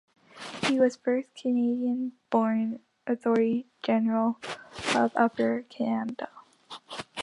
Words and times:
He 0.63 0.79
was 0.79 0.95
the 0.95 1.03
first 1.03 1.35
Canadian-born 1.35 2.79
attorney 3.05 3.67
general 3.83 4.39
of 4.95 5.11
Upper 5.15 5.63
Canada. 5.69 6.27